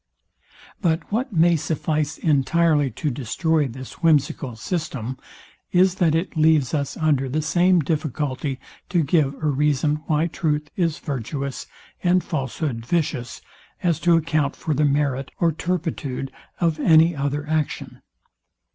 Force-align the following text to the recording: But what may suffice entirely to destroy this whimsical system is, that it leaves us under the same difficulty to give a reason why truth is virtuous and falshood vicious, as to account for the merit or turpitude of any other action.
But 0.81 1.11
what 1.11 1.31
may 1.31 1.55
suffice 1.55 2.17
entirely 2.17 2.89
to 2.89 3.11
destroy 3.11 3.67
this 3.67 4.01
whimsical 4.01 4.55
system 4.55 5.19
is, 5.71 5.93
that 6.01 6.15
it 6.15 6.35
leaves 6.35 6.73
us 6.73 6.97
under 6.97 7.29
the 7.29 7.43
same 7.43 7.81
difficulty 7.81 8.59
to 8.89 9.03
give 9.03 9.35
a 9.35 9.45
reason 9.45 9.97
why 10.07 10.25
truth 10.25 10.71
is 10.75 10.97
virtuous 10.97 11.67
and 12.01 12.23
falshood 12.23 12.83
vicious, 12.83 13.41
as 13.83 13.99
to 13.99 14.17
account 14.17 14.55
for 14.55 14.73
the 14.73 14.85
merit 14.85 15.29
or 15.39 15.51
turpitude 15.51 16.31
of 16.59 16.79
any 16.79 17.15
other 17.15 17.47
action. 17.47 18.01